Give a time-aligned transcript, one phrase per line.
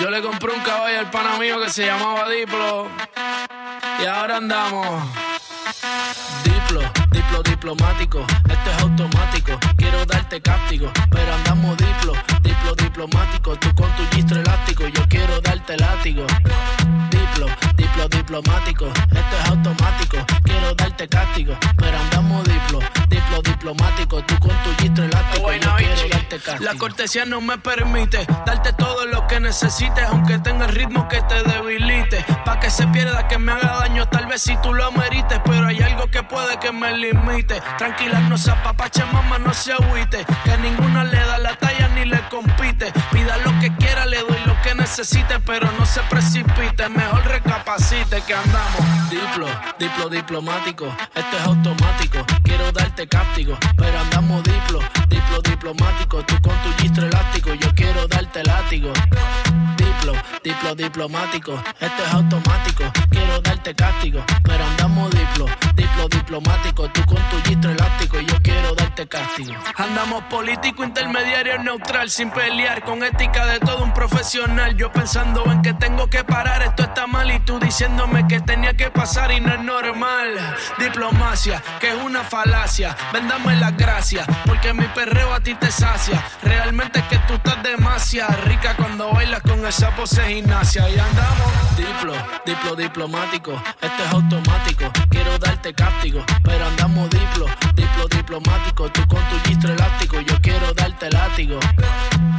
[0.00, 2.88] Yo le compré un caballo al pana mío que se llamaba Diplo.
[4.02, 5.04] Y ahora andamos.
[6.42, 6.80] Diplo,
[7.10, 9.52] diplo diplomático, esto es automático.
[9.76, 12.12] Quiero darte cáptico, pero andamos diplo,
[12.42, 13.56] diplo diplomático.
[13.56, 16.26] Tú con tu gistro elástico, yo quiero darte látigo.
[17.10, 20.18] Diplo, diplo diplomático, esto es automático.
[20.44, 24.22] Quiero darte cáptico, pero andamos diplo, diplo diplomático.
[24.22, 26.64] Tú con tu gistro elástico, yo quiero darte cáptico.
[26.64, 31.20] La cortesía no me permite darte todo lo que necesites, aunque tenga el ritmo que
[31.22, 32.24] te debilite.
[32.44, 35.66] Pa' que se pierda, que me haga daño, tal vez si tú lo amerites, pero
[35.66, 37.60] hay algo que puede que me limite.
[37.78, 40.24] Tranquila, no se apapache, mamá, no se agüite.
[40.44, 42.92] Que ninguna le da la talla ni le compite.
[43.12, 46.88] Pida lo que quiera, le doy lo que necesite, pero no se precipite.
[46.88, 49.10] Mejor recapacite que andamos.
[49.10, 49.46] Diplo,
[49.78, 52.18] diplo diplomático, esto es automático.
[52.42, 56.22] Quiero darte cáptico, pero andamos diplo, diplo diplomático.
[56.24, 58.92] Tú con tu gistro elástico, yo quiero darte látigo.
[59.76, 60.12] Diplo,
[60.48, 62.84] diplo diplomático, esto es automático.
[63.10, 66.88] Quiero darte cáptico, pero andamos diplo, diplo diplomático.
[66.88, 69.54] Tú con tu gistro elástico, yo quiero darte castigo.
[69.76, 74.74] Andamos político, intermediario, neutral, sin pelear, con ética de todo un profesional.
[74.76, 78.72] Yo pensando en que tengo que parar, esto está mal, y tú diciéndome que tenía
[78.74, 80.28] que pasar y no es normal.
[80.78, 82.96] Diplomacia, que es una falacia.
[83.12, 86.24] Vendame las gracias, porque mi perreo a ti te sacia.
[86.42, 90.84] Realmente es que tú estás demasiado rica cuando bailas con esa pose gimnasia.
[90.84, 92.14] Andamos diplo,
[92.46, 94.84] diplo diplomático, esto es automático.
[95.10, 98.88] Quiero darte cáptico, pero andamos diplo, diplo diplomático.
[98.90, 101.58] Tú con tu gistro elástico, yo quiero darte látigo.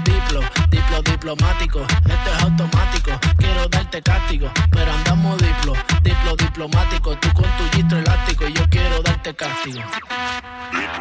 [0.03, 3.11] Diplo, diplo diplomático, esto es automático.
[3.38, 7.17] Quiero darte cáptico, pero andamos diplo, diplo diplomático.
[7.17, 9.81] Tú con tu gistro elástico, yo quiero darte cáptigo.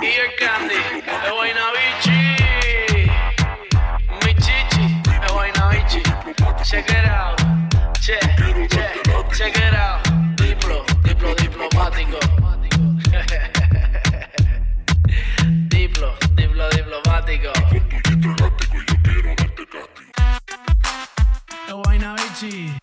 [0.01, 0.75] Y el candy,
[1.07, 1.33] el
[6.65, 7.39] Check it out,
[8.01, 8.21] check,
[8.71, 8.95] check,
[9.33, 10.03] check it out.
[10.37, 12.19] Diplo, diplo diplomático.
[15.69, 17.53] Diplo, diplo diplomático.
[21.69, 22.41] El Guaynabichi.
[22.41, 22.78] Oggi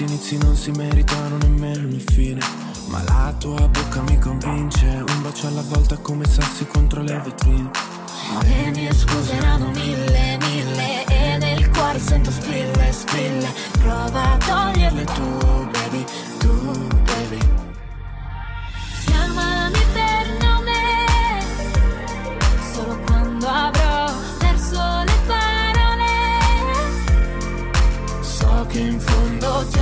[0.00, 2.40] certi inizi non si meritano nemmeno una fine.
[2.88, 7.70] Ma la tua bocca mi convince, un bacio alla volta come sassi contro le vetrine.
[8.42, 13.48] Le mie scuse erano mille, mille E nel cuore sento spille, spille
[13.80, 16.04] Prova a toglierle tu, baby,
[16.38, 17.59] tu, baby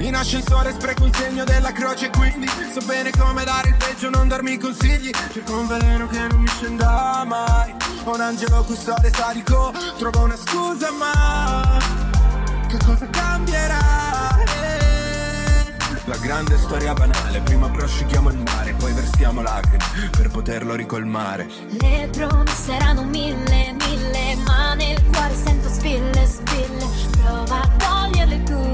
[0.00, 4.28] In ascensore spreco il segno della croce quindi So bene come dare il peggio, non
[4.28, 5.10] darmi consigli.
[5.32, 7.74] Cerco un veleno che non mi scenda mai.
[8.04, 11.78] Ho un angelo custode sadico Trovo una scusa ma
[12.66, 14.38] Che cosa cambierà?
[16.06, 21.46] La grande storia banale Prima prosciughiamo il mare Poi versiamo lacrime Per poterlo ricolmare.
[21.78, 26.86] Le promesse erano mille, mille Ma nel cuore sento spille, spille.
[27.22, 28.69] Prova a toglierle tu,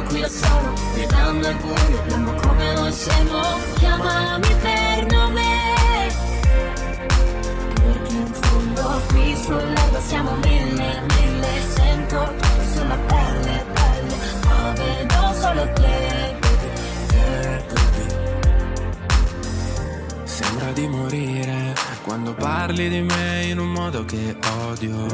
[0.00, 3.40] Venendo qui da solo, gridando al buio Piombo come noi siamo
[3.74, 5.42] Chiamami per nome.
[7.74, 11.48] Perché in fondo qui sull'erba siamo mille, mille.
[11.74, 14.16] Sento tutto sulla pelle, pelle
[14.46, 16.72] Ma vedo solo te, baby,
[17.06, 18.06] te, baby
[20.24, 24.36] Sembra di morire Quando parli di me in un modo che
[24.68, 25.06] odio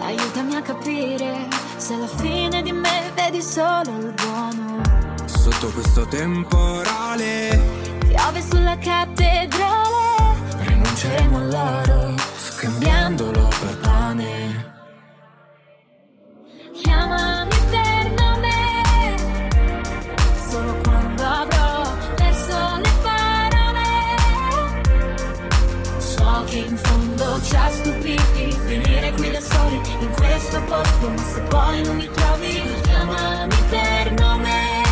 [0.00, 1.46] Aiutami a capire
[1.76, 4.80] se alla fine di me vedi solo il buono
[5.26, 10.36] Sotto questo temporale piove sulla cattedrale.
[10.58, 14.61] Rinunceremo all'oro, scambiandolo per pane.
[30.42, 34.82] Questo posto, ma se poi non mi trovi, chiamami per nome.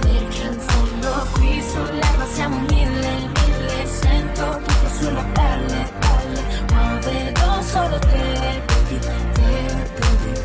[0.00, 6.42] Perché in fondo qui sull'erba siamo mille, mille, sento tutto sulla pelle, pelle,
[6.72, 8.98] ma vedo solo te, baby,
[9.34, 10.40] te, baby.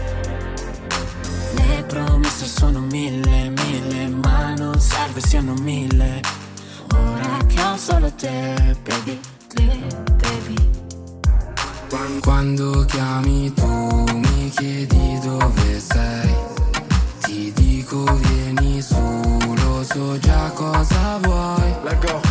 [1.54, 6.20] Le promesse sono mille, mille, ma non serve siano mille.
[6.94, 9.20] Ora che ho solo te, baby,
[9.54, 10.15] te.
[12.22, 16.34] Quando chiami tu mi chiedi dove sei.
[17.22, 18.96] Ti dico vieni su,
[19.64, 21.56] lo so già cosa vuoi.
[22.06, 22.25] Spengo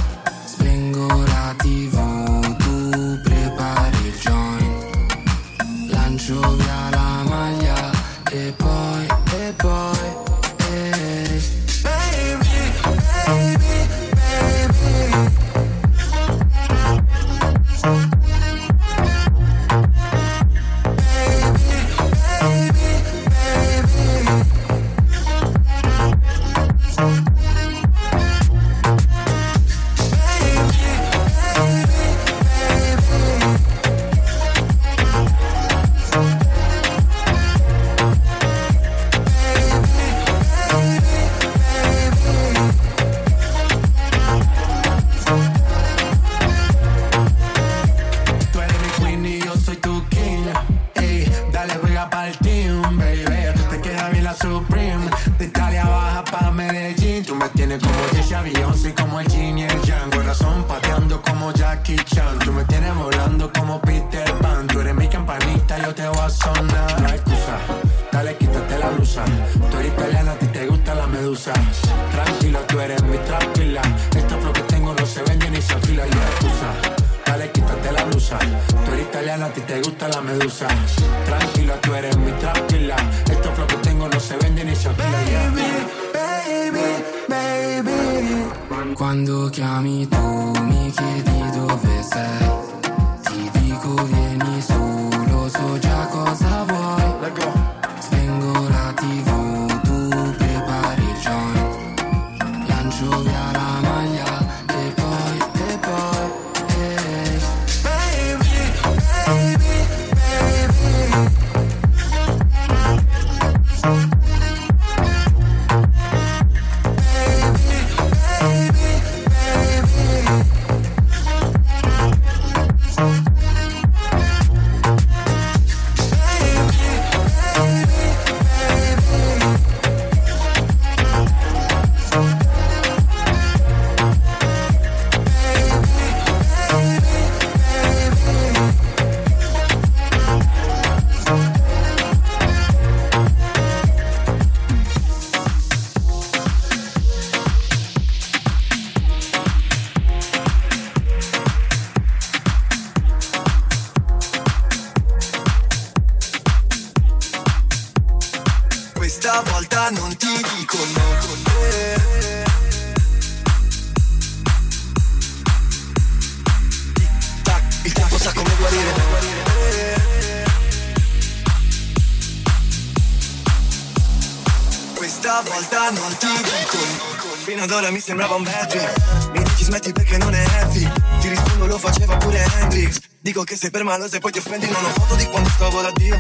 [177.95, 179.31] mi sembrava un trip.
[179.35, 180.91] Mi dici smetti perché non è heavy.
[181.21, 182.99] Ti rispondo lo faceva pure Hendrix.
[183.21, 185.81] Dico che sei per male se poi ti offendi Non ho foto di quando stavo
[185.81, 186.19] da Dio.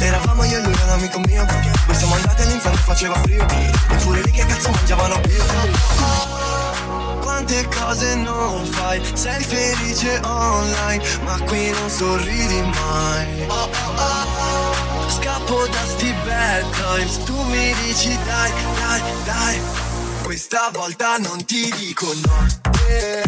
[0.00, 1.46] Eravamo io e lui un amico mio.
[1.86, 3.46] Poi siamo andati all'inferno faceva frio.
[3.46, 5.20] E pure lì che cazzo mangiavano?
[5.20, 5.36] Più
[7.20, 13.46] Quante cose non fai Sei felice online Ma qui non sorridi mai.
[15.06, 19.81] Scappo da sti bad times Tu mi dici dai, dai, dai
[20.52, 22.46] Questa volta non ti dico no.
[22.86, 23.22] eh,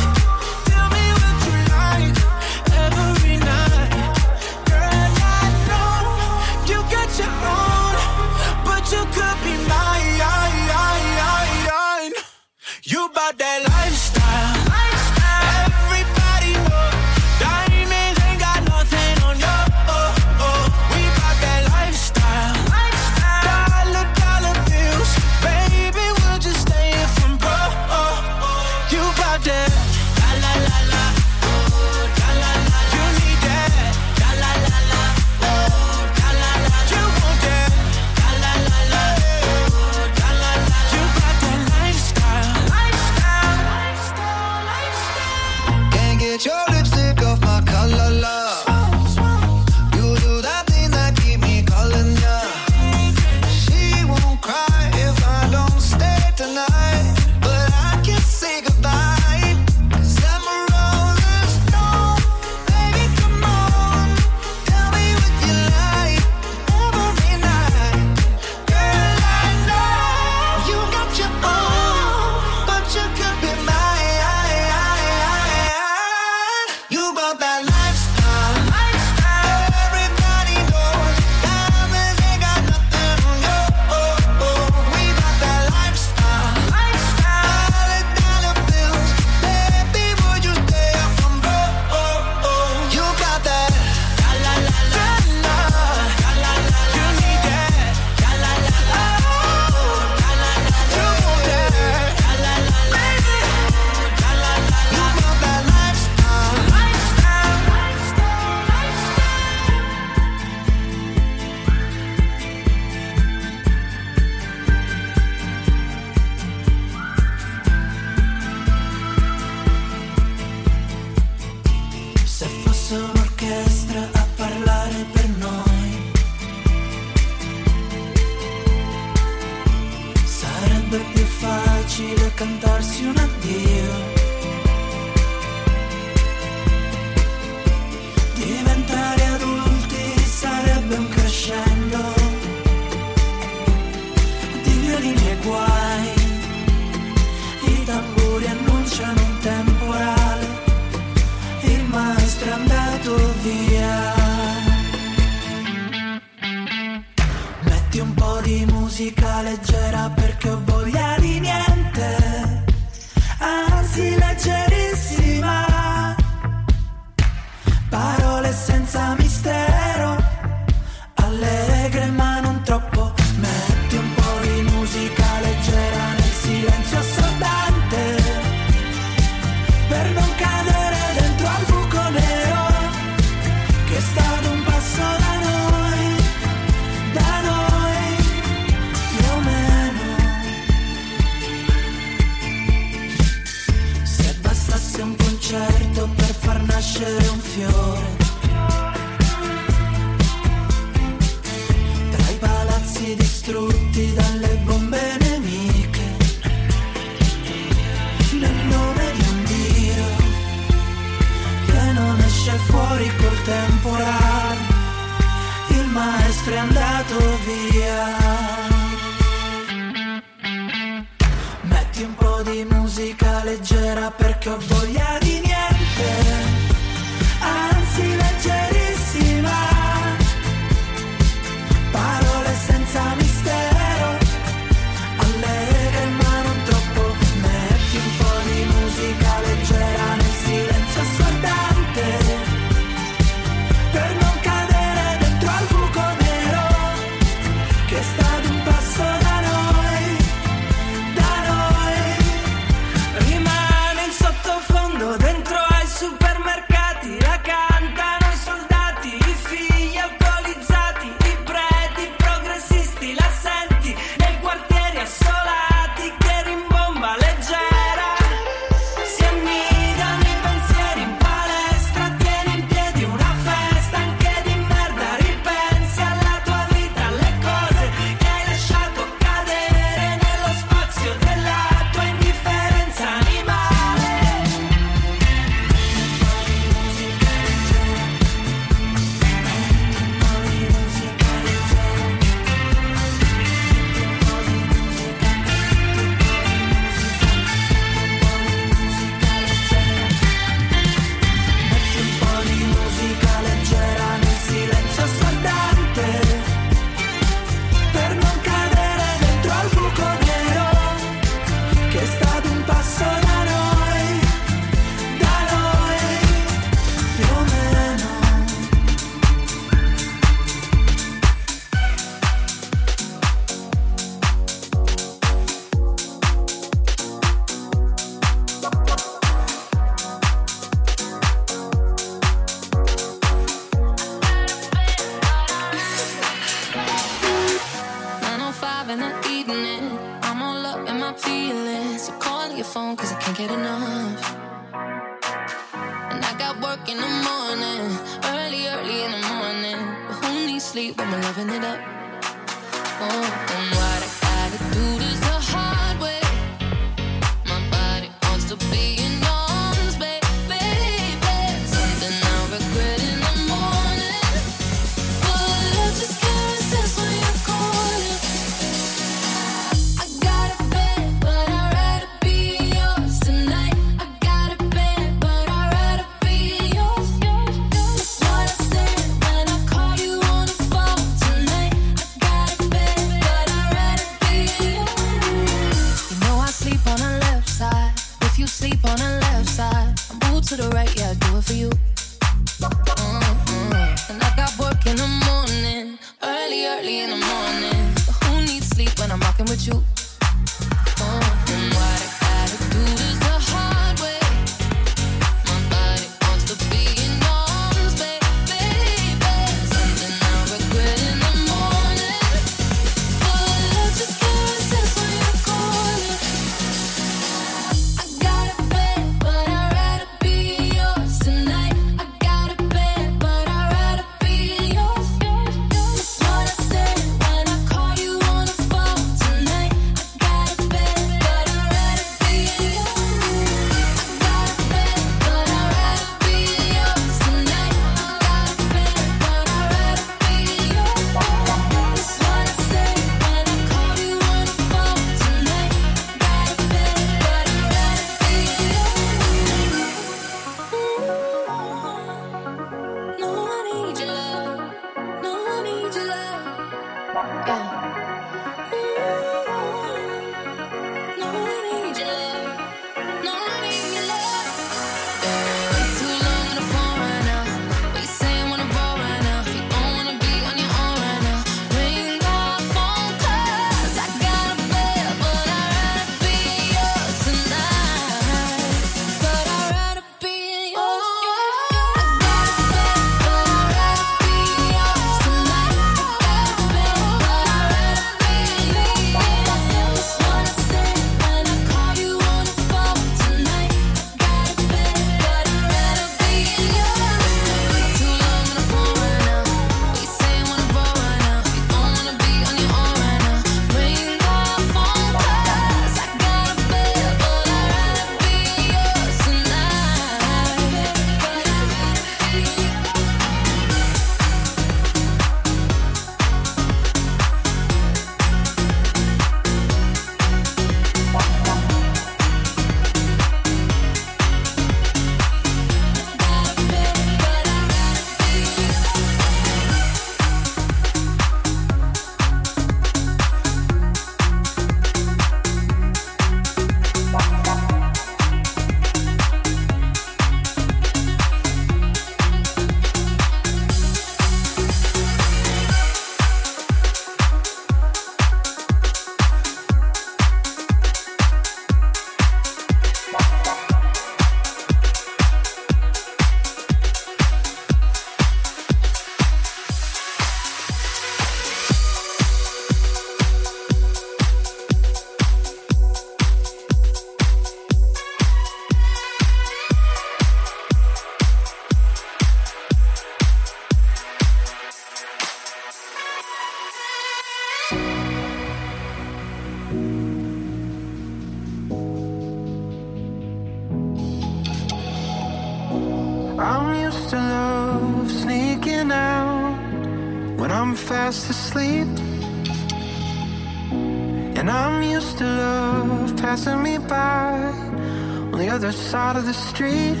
[599.54, 600.00] street,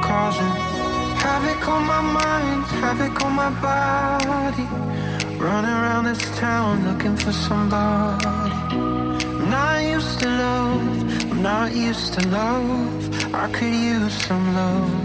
[0.00, 0.54] causing
[1.24, 4.68] havoc on my mind, havoc on my body.
[5.44, 8.24] Running around this town looking for somebody.
[8.26, 13.34] I'm not used to love, I'm not used to love.
[13.34, 15.03] I could use some love.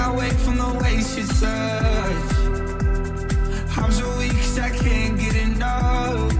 [0.00, 2.30] I wake from the way she touch.
[3.76, 6.32] I'm so weak cause I can't get enough.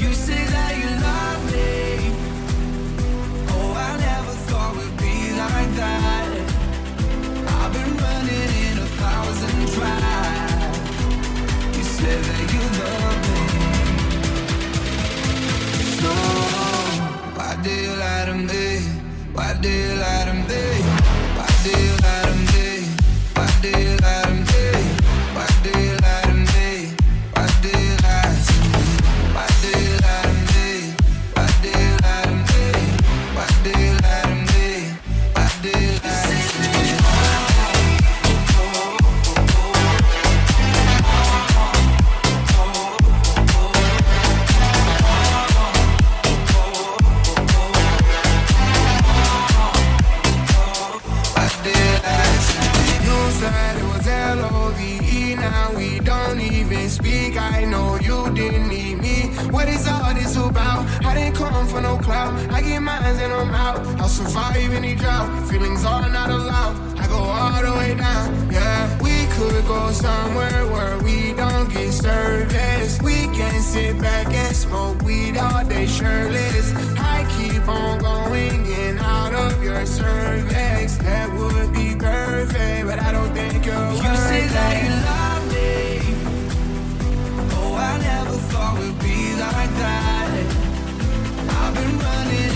[0.00, 1.74] You say that you love me.
[3.54, 6.28] Oh, I never thought we'd be like that.
[7.58, 10.76] I've been running in a thousand tries.
[11.76, 13.42] You say that you love me.
[16.00, 16.12] So,
[17.36, 18.66] why do you lie to me?
[19.32, 20.95] Why do you lie to me?
[63.46, 64.02] somehow.
[64.02, 65.48] I'll survive any drought.
[65.48, 66.76] Feelings are not allowed.
[66.98, 68.50] I go all the way down.
[68.50, 73.00] Yeah, we could go somewhere where we don't get service.
[73.02, 76.72] We can sit back and smoke weed all day shirtless.
[76.98, 80.96] I keep on going in out of your cervix.
[80.98, 85.44] That would be perfect, but I don't think you're you worth say that you love
[85.54, 85.74] me.
[87.58, 90.26] Oh, I never thought we'd be like that.
[91.58, 92.55] I've been running.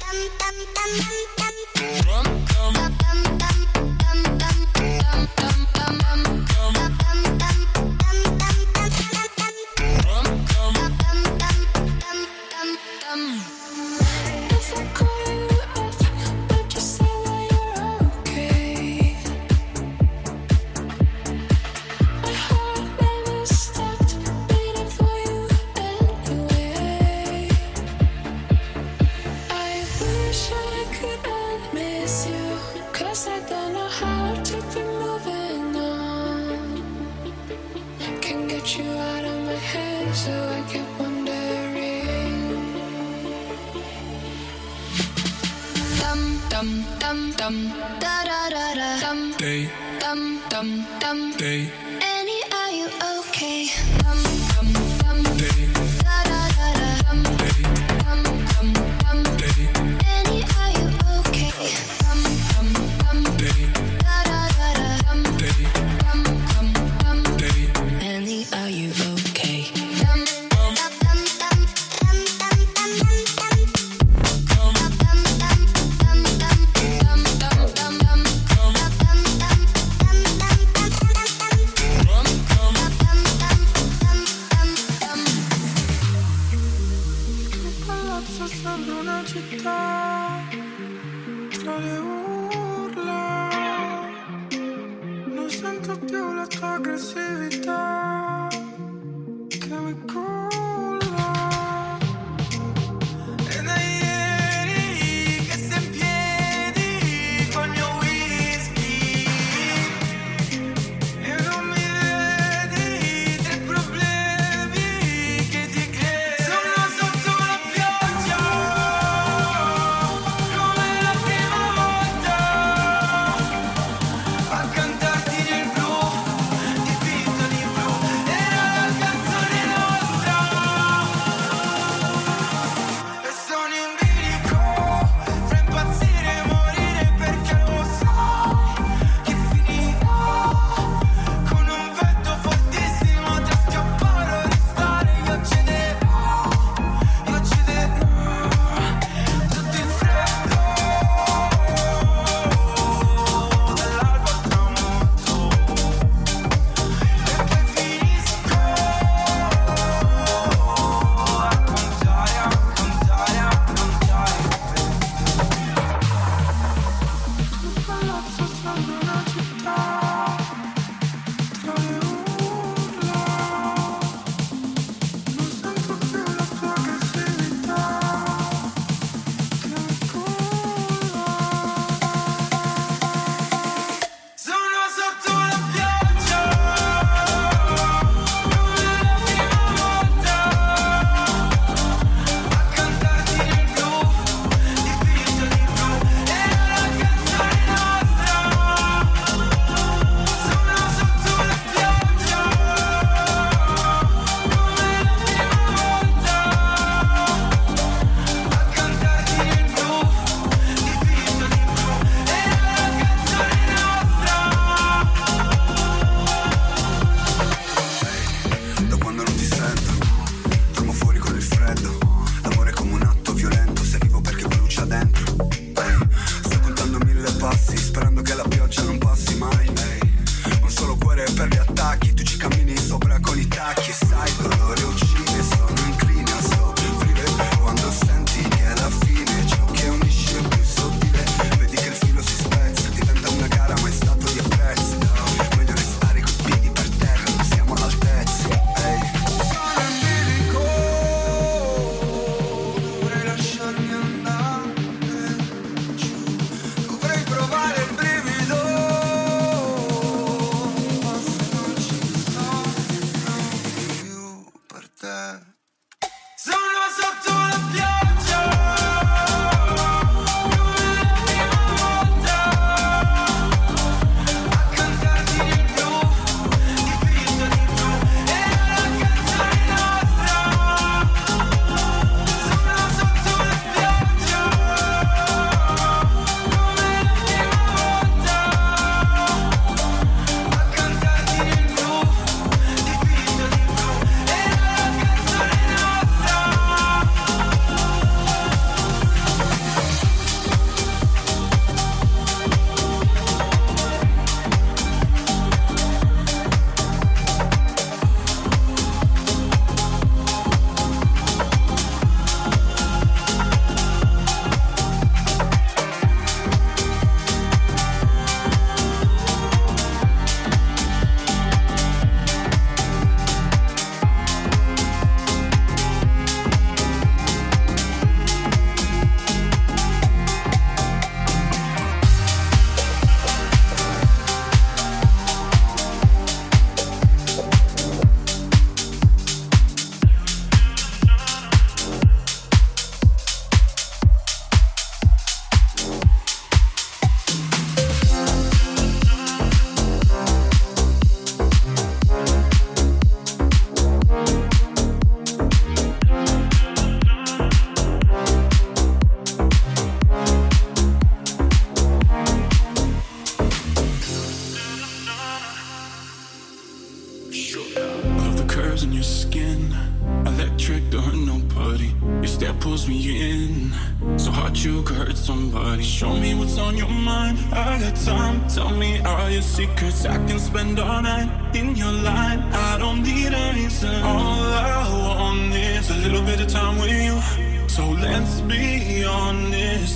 [0.00, 1.33] tam tam tam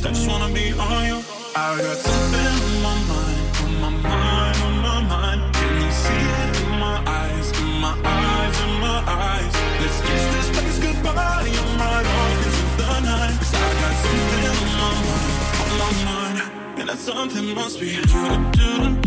[0.02, 0.06] next.
[0.06, 1.24] I just wanna be on you.
[1.56, 5.54] I got something on my mind, on my mind, on my mind.
[5.54, 9.52] Can you see it in my eyes, in my eyes, in my eyes?
[9.80, 11.50] Let's kiss this place goodbye.
[11.62, 13.38] I'm right off into the night.
[13.38, 15.32] Cause I got something on my mind,
[15.62, 16.80] on my mind.
[16.80, 18.02] And that something must be you.
[18.02, 18.22] Do,
[18.52, 18.97] do, do,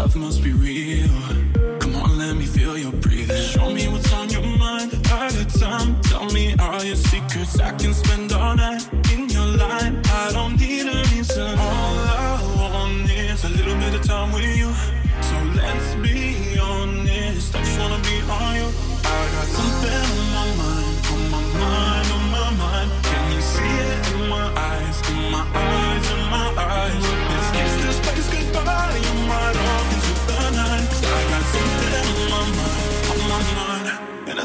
[0.00, 1.49] love must be real.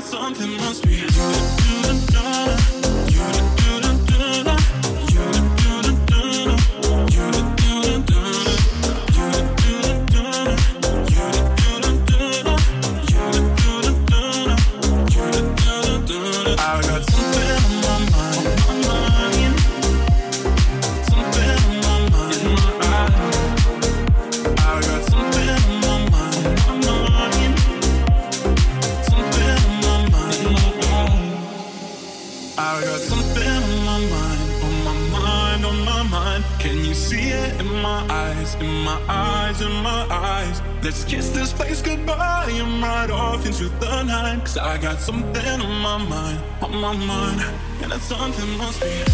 [0.06, 1.65] something must be.
[48.08, 49.05] Something must be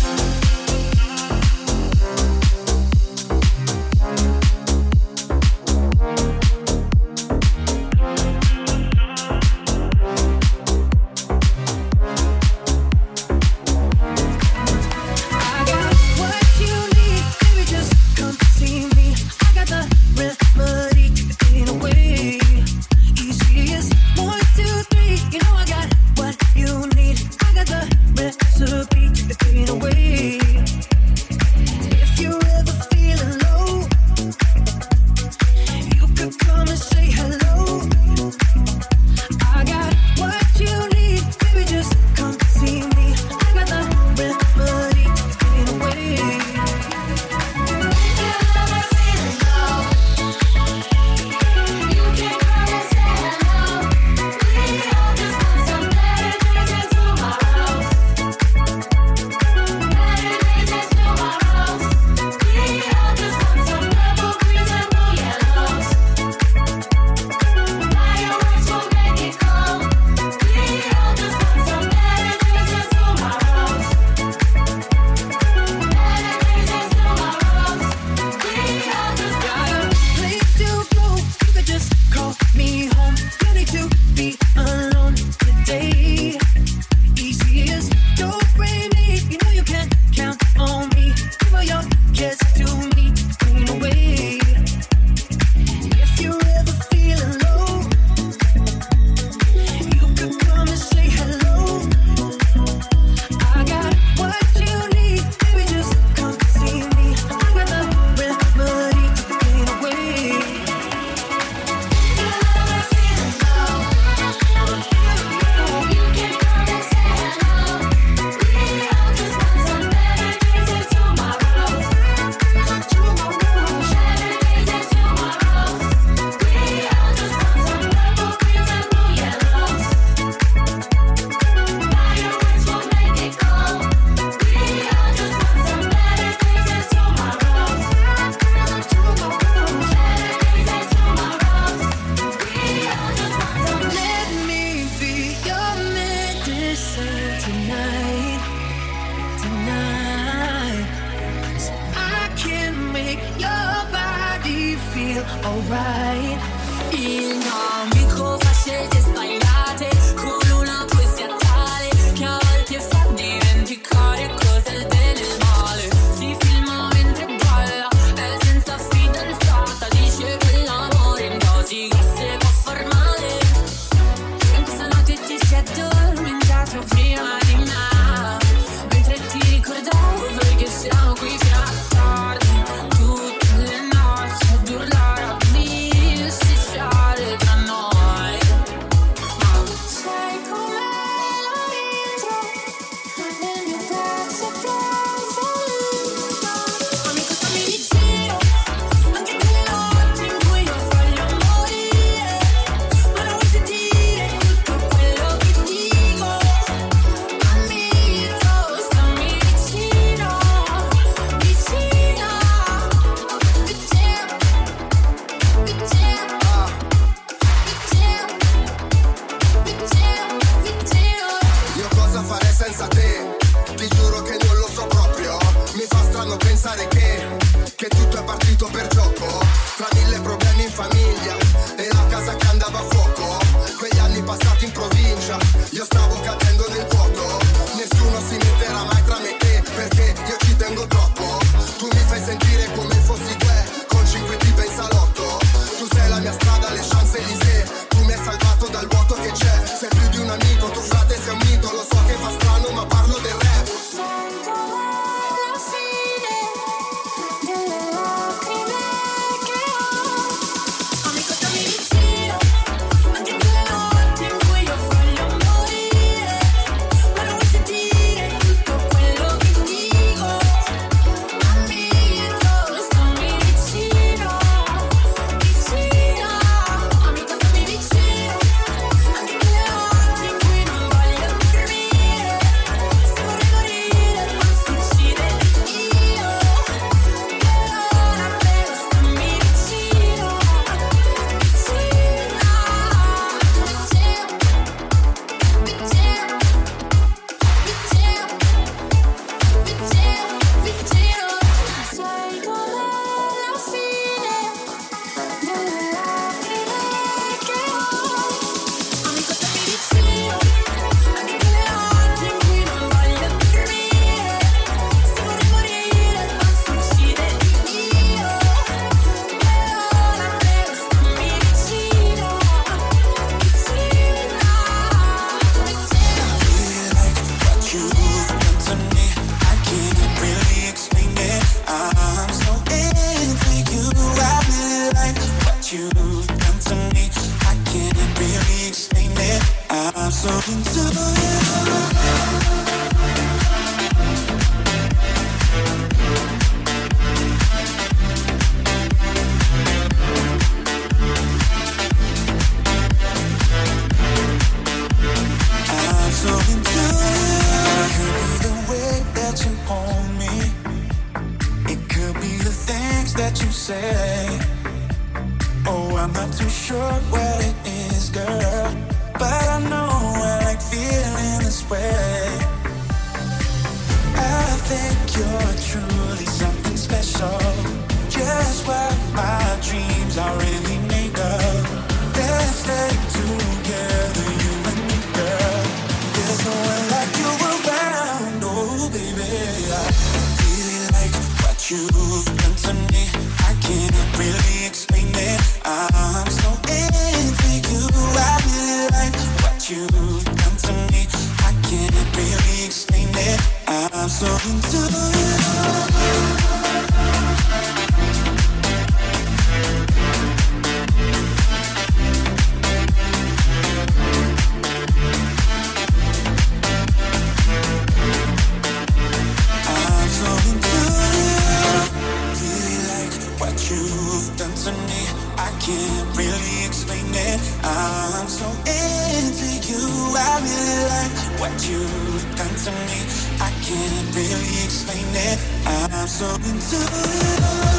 [431.42, 433.00] What you've done to me,
[433.40, 435.40] I can't really explain it.
[435.66, 437.71] I'm so into it.